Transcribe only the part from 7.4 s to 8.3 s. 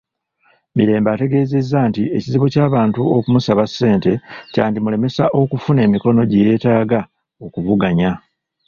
okuvuganya.